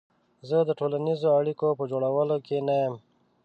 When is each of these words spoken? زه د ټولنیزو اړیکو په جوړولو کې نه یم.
زه 0.49 0.57
د 0.63 0.69
ټولنیزو 0.79 1.27
اړیکو 1.39 1.67
په 1.79 1.83
جوړولو 1.91 2.35
کې 2.45 2.57
نه 2.67 2.75
یم. 2.81 2.95